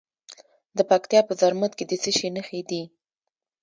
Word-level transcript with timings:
د 0.77 0.79
پکتیا 0.89 1.21
په 1.27 1.33
زرمت 1.41 1.71
کې 1.77 1.85
د 1.87 1.93
څه 2.03 2.11
شي 2.17 2.29
نښې 2.35 2.61
دي؟ 2.69 2.83